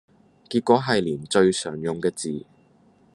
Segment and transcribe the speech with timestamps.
[0.49, 2.43] 結果係連最常用嘅字